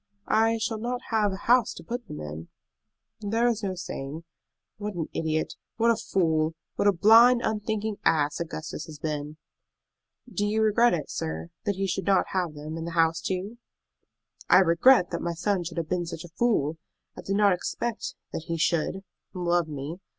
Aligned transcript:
"I 0.27 0.57
shall 0.57 0.79
not 0.79 0.99
have 1.11 1.31
a 1.31 1.45
house 1.45 1.73
to 1.75 1.83
put 1.83 2.07
them 2.07 2.19
in." 2.19 2.47
"There 3.19 3.47
is 3.47 3.61
no 3.61 3.75
saying. 3.75 4.23
What 4.77 4.95
an 4.95 5.09
idiot, 5.13 5.53
what 5.77 5.91
a 5.91 5.95
fool, 5.95 6.55
what 6.75 6.87
a 6.87 6.91
blind, 6.91 7.41
unthinking 7.43 7.97
ass 8.03 8.39
Augustus 8.39 8.87
has 8.87 8.97
been!" 8.97 9.37
"Do 10.27 10.43
you 10.43 10.63
regret 10.63 10.95
it, 10.95 11.11
sir, 11.11 11.51
that 11.65 11.75
he 11.75 11.85
should 11.85 12.07
not 12.07 12.29
have 12.29 12.55
them 12.55 12.77
and 12.77 12.87
the 12.87 12.93
house 12.97 13.21
too?" 13.21 13.59
"I 14.49 14.57
regret 14.61 15.11
that 15.11 15.21
my 15.21 15.33
son 15.35 15.63
should 15.63 15.77
have 15.77 15.87
been 15.89 16.07
such 16.07 16.23
a 16.23 16.29
fool! 16.33 16.79
I 17.15 17.21
did 17.21 17.35
not 17.35 17.53
expect 17.53 18.15
that 18.33 18.45
he 18.47 18.57
should 18.57 19.01
love 19.35 19.67
me. 19.67 19.97